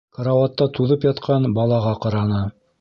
[0.19, 2.45] Карауатта туҙып ятҡан «бала»ға ҡараны.